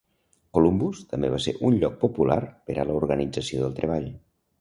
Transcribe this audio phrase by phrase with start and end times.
[0.57, 2.37] Columbus també va ser un lloc popular
[2.71, 4.09] per a l'organització del treball.